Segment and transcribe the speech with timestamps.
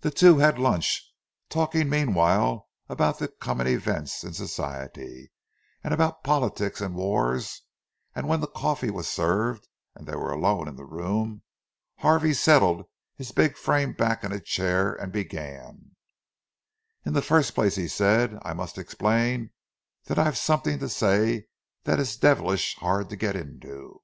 [0.00, 1.14] The two had lunch,
[1.48, 5.30] talking meanwhile about the coming events in Society,
[5.84, 7.62] and about politics and wars;
[8.16, 11.42] and when the coffee was served and they were alone in the room,
[11.98, 15.94] Harvey settled his big frame back in his chair, and began:—
[17.06, 19.52] "In the first place," he said, "I must explain
[20.06, 21.46] that I've something to say
[21.84, 24.02] that is devilish hard to get into.